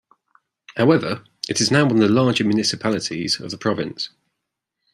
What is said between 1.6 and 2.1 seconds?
is now one of the